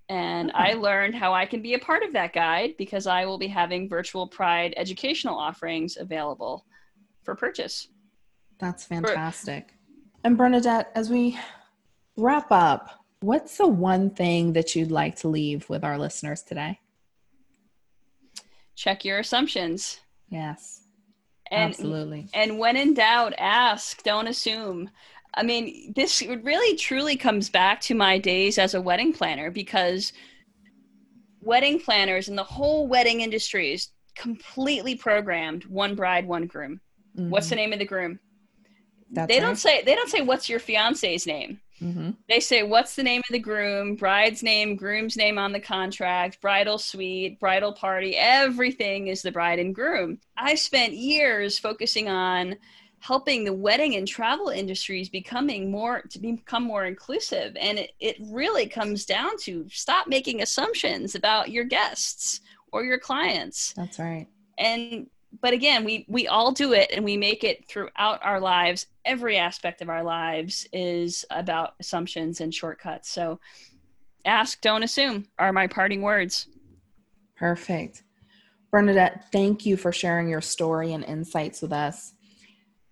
[0.08, 0.80] And I hmm.
[0.80, 3.90] learned how I can be a part of that guide because I will be having
[3.90, 6.66] virtual pride educational offerings available
[7.24, 7.90] for purchase.
[8.64, 9.74] That's fantastic.
[10.24, 11.38] And Bernadette, as we
[12.16, 16.80] wrap up, what's the one thing that you'd like to leave with our listeners today?
[18.78, 20.00] Check your assumptions.
[20.30, 20.86] Yes,
[21.52, 22.30] And absolutely.
[22.34, 24.90] And when in doubt, ask, don't assume.
[25.34, 30.14] I mean, this really truly comes back to my days as a wedding planner because
[31.42, 36.80] wedding planners and the whole wedding industry is completely programmed one bride, one groom.
[37.16, 37.50] What's mm-hmm.
[37.50, 38.20] the name of the groom?
[39.14, 41.62] That's they don't say they don't say what's your fiance's name.
[41.82, 42.16] Mhm.
[42.30, 46.42] They say what's the name of the groom, bride's name, groom's name on the contract,
[46.42, 50.20] bridal suite, bridal party, everything is the bride and groom.
[50.38, 52.56] I spent years focusing on
[53.00, 58.16] helping the wedding and travel industries becoming more to become more inclusive and it, it
[58.22, 62.40] really comes down to stop making assumptions about your guests
[62.72, 64.28] or your clients That's right.
[64.58, 65.08] and
[65.42, 69.38] but again we we all do it and we make it throughout our lives every
[69.38, 73.40] aspect of our lives is about assumptions and shortcuts so
[74.26, 76.48] ask don't assume are my parting words
[77.44, 78.04] Perfect.
[78.72, 82.14] Bernadette, thank you for sharing your story and insights with us.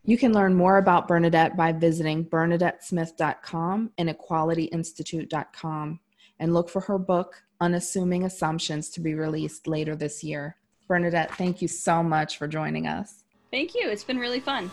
[0.04, 6.00] You can learn more about Bernadette by visiting bernadettesmith.com and equalityinstitute.com
[6.39, 10.58] and look for her book, Unassuming Assumptions, to be released later this year.
[10.92, 13.24] Bernadette, thank you so much for joining us.
[13.50, 14.70] thank you it's been really fun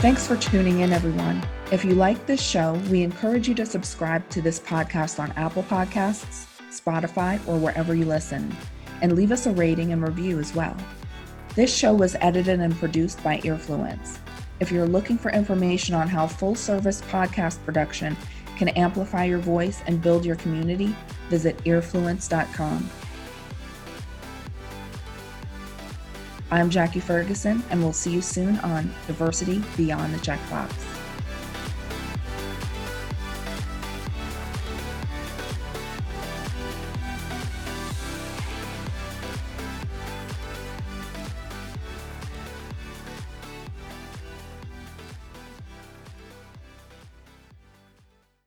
[0.00, 1.42] Thanks for tuning in, everyone.
[1.72, 5.62] If you like this show, we encourage you to subscribe to this podcast on Apple
[5.64, 8.54] Podcasts, Spotify, or wherever you listen,
[9.00, 10.76] and leave us a rating and review as well.
[11.56, 14.18] This show was edited and produced by Earfluence.
[14.60, 18.16] If you're looking for information on how full service podcast production
[18.56, 20.94] can amplify your voice and build your community,
[21.28, 22.90] visit earfluence.com.
[26.50, 30.87] I'm Jackie Ferguson, and we'll see you soon on Diversity Beyond the Checkbox.